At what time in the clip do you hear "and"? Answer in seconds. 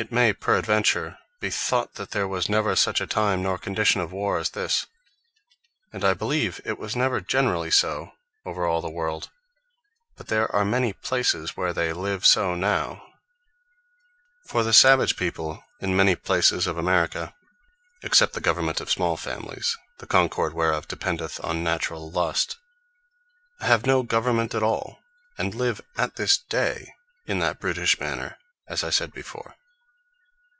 5.92-6.04, 25.36-25.56